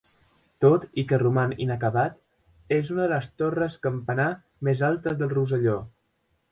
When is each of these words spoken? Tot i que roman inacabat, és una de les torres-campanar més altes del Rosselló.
Tot 0.63 0.87
i 1.01 1.03
que 1.11 1.19
roman 1.23 1.53
inacabat, 1.65 2.17
és 2.79 2.91
una 2.97 3.05
de 3.07 3.13
les 3.15 3.31
torres-campanar 3.43 4.29
més 4.69 4.87
altes 4.93 5.23
del 5.23 5.35
Rosselló. 5.41 5.83